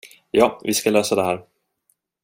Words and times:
Ja, 0.33 0.57
vi 0.65 0.73
ska 0.73 0.89
lösa 0.89 1.15
det 1.15 1.23
här. 1.23 1.45